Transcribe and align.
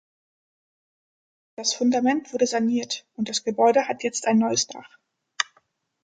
Das 1.57 1.75
Fundament 1.75 2.33
wurde 2.33 2.47
saniert, 2.47 3.05
und 3.17 3.29
das 3.29 3.43
Gebäude 3.43 3.87
hat 3.87 4.01
jetzt 4.01 4.25
ein 4.25 4.39
neues 4.39 4.65
Dach. 4.65 4.97